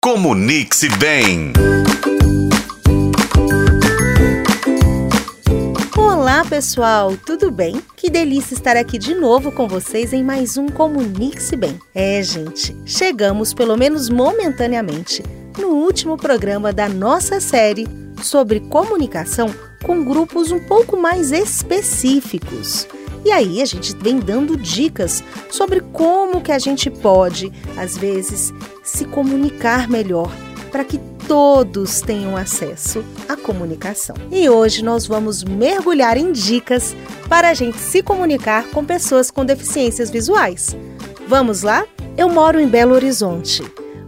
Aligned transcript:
Comunique-se 0.00 0.88
bem. 0.98 1.52
Olá, 5.96 6.44
pessoal, 6.44 7.16
tudo 7.26 7.50
bem? 7.50 7.82
Que 7.96 8.08
delícia 8.08 8.54
estar 8.54 8.76
aqui 8.76 8.96
de 8.96 9.12
novo 9.16 9.50
com 9.50 9.66
vocês 9.66 10.12
em 10.12 10.22
mais 10.22 10.56
um 10.56 10.68
Comunique-se 10.68 11.56
Bem. 11.56 11.80
É, 11.92 12.22
gente, 12.22 12.76
chegamos, 12.86 13.52
pelo 13.52 13.76
menos 13.76 14.08
momentaneamente, 14.08 15.20
no 15.58 15.70
último 15.70 16.16
programa 16.16 16.72
da 16.72 16.88
nossa 16.88 17.40
série 17.40 17.88
sobre 18.22 18.60
comunicação 18.60 19.52
com 19.82 20.04
grupos 20.04 20.52
um 20.52 20.60
pouco 20.60 20.96
mais 20.96 21.32
específicos. 21.32 22.86
E 23.24 23.30
aí 23.30 23.60
a 23.60 23.64
gente 23.64 23.94
vem 23.96 24.18
dando 24.18 24.56
dicas 24.56 25.22
sobre 25.50 25.80
como 25.80 26.40
que 26.40 26.52
a 26.52 26.58
gente 26.58 26.90
pode, 26.90 27.52
às 27.76 27.96
vezes, 27.96 28.52
se 28.82 29.04
comunicar 29.04 29.88
melhor 29.88 30.32
para 30.70 30.84
que 30.84 30.98
todos 31.26 32.00
tenham 32.00 32.36
acesso 32.36 33.04
à 33.28 33.36
comunicação. 33.36 34.16
E 34.30 34.48
hoje 34.48 34.82
nós 34.82 35.06
vamos 35.06 35.44
mergulhar 35.44 36.16
em 36.16 36.32
dicas 36.32 36.96
para 37.28 37.50
a 37.50 37.54
gente 37.54 37.78
se 37.78 38.02
comunicar 38.02 38.64
com 38.70 38.84
pessoas 38.84 39.30
com 39.30 39.44
deficiências 39.44 40.10
visuais. 40.10 40.74
Vamos 41.26 41.62
lá? 41.62 41.86
Eu 42.16 42.30
moro 42.30 42.58
em 42.58 42.66
Belo 42.66 42.94
Horizonte, 42.94 43.62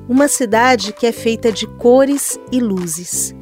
uma 0.09 0.27
cidade 0.29 0.93
que 0.93 1.07
é 1.07 1.13
feita 1.13 1.53
de 1.53 1.67
cores 1.67 2.41
e 2.51 2.59
luzes. 2.59 3.35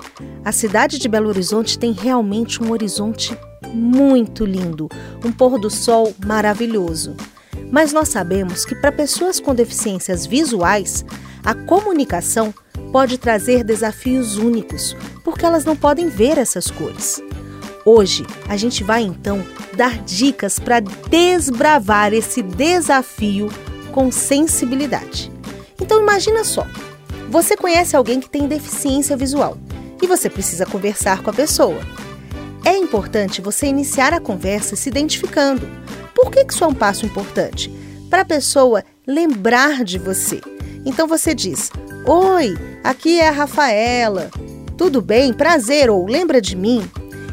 A 0.45 0.51
cidade 0.51 0.99
de 0.99 1.09
Belo 1.09 1.29
Horizonte 1.29 1.79
tem 1.79 1.93
realmente 1.93 2.63
um 2.63 2.73
horizonte 2.73 3.39
muito 3.73 4.45
lindo, 4.45 4.89
um 5.25 5.33
pôr 5.33 5.59
do 5.59 5.71
sol 5.71 6.15
maravilhoso. 6.25 7.17
Mas 7.71 7.93
nós 7.93 8.09
sabemos 8.09 8.65
que 8.65 8.75
para 8.75 8.91
pessoas 8.91 9.39
com 9.39 9.55
deficiências 9.55 10.27
visuais, 10.27 11.05
a 11.45 11.55
comunicação 11.55 12.53
pode 12.93 13.19
trazer 13.19 13.63
desafios 13.63 14.37
únicos, 14.37 14.97
porque 15.23 15.45
elas 15.45 15.65
não 15.65 15.77
podem 15.77 16.09
ver 16.09 16.39
essas 16.39 16.71
cores. 16.71 17.23
Hoje, 17.85 18.27
a 18.49 18.57
gente 18.57 18.83
vai 18.85 19.03
então 19.03 19.45
dar 19.77 19.99
dicas 20.03 20.59
para 20.59 20.81
desbravar 20.81 22.13
esse 22.13 22.43
desafio 22.43 23.49
com 23.93 24.11
sensibilidade. 24.11 25.31
Então 25.81 26.01
imagina 26.01 26.45
só, 26.45 26.67
você 27.31 27.57
conhece 27.57 27.97
alguém 27.97 28.21
que 28.21 28.29
tem 28.29 28.47
deficiência 28.47 29.17
visual 29.17 29.57
e 30.03 30.07
você 30.07 30.29
precisa 30.29 30.67
conversar 30.67 31.23
com 31.23 31.31
a 31.31 31.33
pessoa. 31.33 31.81
É 32.69 32.77
importante 32.77 33.41
você 33.41 33.65
iniciar 33.65 34.13
a 34.13 34.21
conversa 34.21 34.77
se 34.77 34.91
identificando. 34.91 35.67
Por 36.15 36.31
que 36.31 36.45
isso 36.47 36.63
é 36.63 36.67
um 36.67 36.75
passo 36.75 37.07
importante? 37.07 37.73
Para 38.11 38.21
a 38.21 38.27
pessoa 38.27 38.85
lembrar 39.07 39.83
de 39.83 39.99
você. 39.99 40.39
Então 40.85 41.09
você 41.09 41.35
diz: 41.35 41.71
Oi, 42.05 42.59
aqui 42.85 43.21
é 43.21 43.29
a 43.29 43.33
Rafaela. 43.33 44.31
Tudo 44.77 45.01
bem? 45.01 45.33
Prazer 45.33 45.89
ou 45.89 46.07
lembra 46.07 46.43
de 46.43 46.55
mim? 46.55 46.87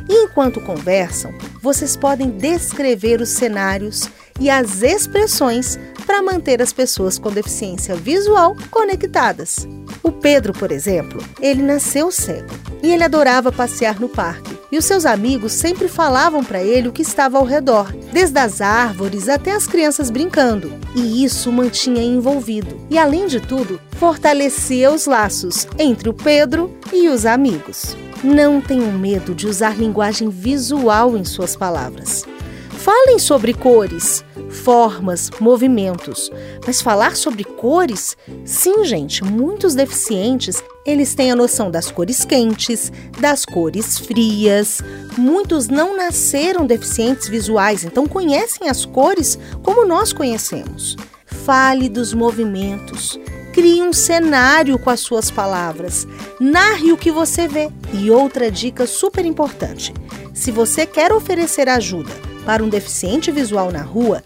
E 0.07 0.23
enquanto 0.23 0.61
conversam, 0.61 1.33
vocês 1.61 1.97
podem 1.97 2.29
descrever 2.29 3.19
os 3.19 3.27
cenários 3.27 4.09
e 4.39 4.49
as 4.49 4.83
expressões 4.83 5.77
para 6.05 6.21
manter 6.21 6.61
as 6.61 6.71
pessoas 6.71 7.19
com 7.19 7.29
deficiência 7.29 7.93
visual 7.93 8.55
conectadas. 8.71 9.67
O 10.01 10.13
Pedro, 10.13 10.53
por 10.53 10.71
exemplo, 10.71 11.21
ele 11.41 11.61
nasceu 11.61 12.09
cego 12.09 12.55
e 12.81 12.93
ele 12.93 13.03
adorava 13.03 13.51
passear 13.51 13.99
no 13.99 14.07
parque. 14.07 14.54
E 14.75 14.77
os 14.77 14.83
seus 14.83 15.05
amigos 15.05 15.53
sempre 15.53 15.87
falavam 15.87 16.43
para 16.43 16.61
ele 16.61 16.89
o 16.89 16.91
que 16.91 17.01
estava 17.01 17.37
ao 17.37 17.45
redor, 17.45 17.95
desde 18.11 18.37
as 18.37 18.59
árvores 18.59 19.29
até 19.29 19.53
as 19.53 19.65
crianças 19.65 20.09
brincando. 20.09 20.69
E 20.93 21.23
isso 21.23 21.49
o 21.49 21.53
mantinha 21.53 22.03
envolvido. 22.03 22.77
E 22.89 22.97
além 22.97 23.25
de 23.25 23.39
tudo, 23.39 23.79
fortalecia 23.97 24.91
os 24.91 25.05
laços 25.05 25.65
entre 25.79 26.09
o 26.09 26.13
Pedro 26.13 26.77
e 26.91 27.07
os 27.07 27.25
amigos. 27.25 27.95
Não 28.21 28.59
tenham 28.59 28.91
medo 28.91 29.33
de 29.33 29.47
usar 29.47 29.77
linguagem 29.77 30.27
visual 30.27 31.15
em 31.15 31.23
suas 31.23 31.55
palavras. 31.55 32.25
Falem 32.71 33.17
sobre 33.17 33.53
cores, 33.53 34.24
formas, 34.65 35.29
movimentos. 35.39 36.31
Mas 36.65 36.81
falar 36.81 37.15
sobre 37.15 37.43
cores? 37.43 38.17
Sim, 38.43 38.83
gente, 38.83 39.23
muitos 39.23 39.75
deficientes, 39.75 40.63
eles 40.83 41.13
têm 41.13 41.31
a 41.31 41.35
noção 41.35 41.69
das 41.69 41.91
cores 41.91 42.25
quentes, 42.25 42.91
das 43.19 43.45
cores 43.45 43.99
frias. 43.99 44.81
Muitos 45.15 45.67
não 45.67 45.95
nasceram 45.95 46.65
deficientes 46.65 47.29
visuais, 47.29 47.83
então 47.83 48.07
conhecem 48.07 48.67
as 48.67 48.85
cores 48.85 49.37
como 49.61 49.85
nós 49.85 50.11
conhecemos. 50.11 50.97
Fale 51.27 51.87
dos 51.87 52.11
movimentos. 52.11 53.19
Crie 53.53 53.83
um 53.83 53.93
cenário 53.93 54.79
com 54.79 54.89
as 54.89 54.99
suas 54.99 55.29
palavras. 55.29 56.07
Narre 56.41 56.91
o 56.91 56.97
que 56.97 57.11
você 57.11 57.47
vê. 57.47 57.69
E 57.93 58.09
outra 58.09 58.49
dica 58.49 58.87
super 58.87 59.25
importante: 59.25 59.93
se 60.33 60.49
você 60.49 60.87
quer 60.87 61.13
oferecer 61.13 61.69
ajuda 61.69 62.11
para 62.45 62.63
um 62.63 62.69
deficiente 62.69 63.31
visual 63.31 63.71
na 63.71 63.81
rua, 63.81 64.23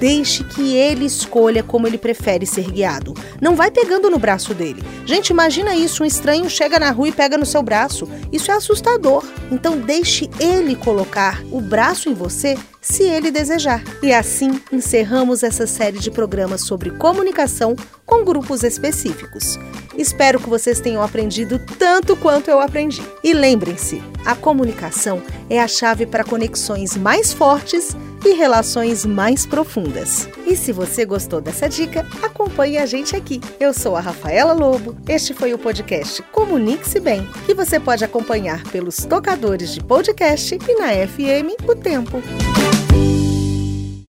deixe 0.00 0.44
que 0.44 0.74
ele 0.76 1.04
escolha 1.04 1.62
como 1.62 1.86
ele 1.86 1.98
prefere 1.98 2.46
ser 2.46 2.70
guiado. 2.70 3.14
Não 3.40 3.54
vai 3.54 3.70
pegando 3.70 4.10
no 4.10 4.18
braço 4.18 4.54
dele. 4.54 4.82
Gente, 5.04 5.30
imagina 5.30 5.74
isso: 5.74 6.02
um 6.02 6.06
estranho 6.06 6.48
chega 6.48 6.78
na 6.78 6.90
rua 6.90 7.08
e 7.08 7.12
pega 7.12 7.36
no 7.36 7.46
seu 7.46 7.62
braço. 7.62 8.08
Isso 8.32 8.50
é 8.50 8.54
assustador. 8.54 9.24
Então, 9.50 9.78
deixe 9.78 10.28
ele 10.38 10.74
colocar 10.76 11.42
o 11.50 11.60
braço 11.60 12.08
em 12.08 12.14
você 12.14 12.56
se 12.80 13.02
ele 13.02 13.30
desejar. 13.30 13.82
E 14.02 14.12
assim 14.12 14.60
encerramos 14.72 15.42
essa 15.42 15.66
série 15.66 15.98
de 15.98 16.10
programas 16.10 16.62
sobre 16.62 16.90
comunicação 16.90 17.76
com 18.06 18.24
grupos 18.24 18.62
específicos. 18.62 19.58
Espero 19.96 20.38
que 20.38 20.48
vocês 20.48 20.80
tenham 20.80 21.02
aprendido 21.02 21.60
tanto 21.78 22.16
quanto 22.16 22.48
eu 22.48 22.60
aprendi. 22.60 23.02
E 23.22 23.34
lembrem-se, 23.34 24.02
a 24.24 24.34
comunicação 24.34 25.20
é 25.50 25.60
a 25.60 25.68
chave 25.68 26.06
para 26.06 26.24
conexões 26.24 26.96
mais 26.96 27.32
fortes 27.32 27.96
e 28.24 28.34
relações 28.34 29.04
mais 29.04 29.46
profundas. 29.46 30.28
E 30.46 30.56
se 30.56 30.72
você 30.72 31.04
gostou 31.04 31.40
dessa 31.40 31.68
dica, 31.68 32.06
acompanhe 32.22 32.78
a 32.78 32.86
gente 32.86 33.14
aqui. 33.14 33.40
Eu 33.60 33.72
sou 33.72 33.96
a 33.96 34.00
Rafaela 34.00 34.52
Lobo. 34.52 34.96
Este 35.08 35.34
foi 35.34 35.52
o 35.52 35.58
podcast 35.58 36.22
Comunique-se 36.32 37.00
Bem, 37.00 37.26
que 37.46 37.54
você 37.54 37.78
pode 37.78 38.04
acompanhar 38.04 38.62
pelos 38.70 38.96
tocadores 39.04 39.72
de 39.74 39.80
podcast 39.80 40.54
e 40.54 40.74
na 40.74 41.06
FM 41.06 41.68
O 41.68 41.74
Tempo. 41.74 42.22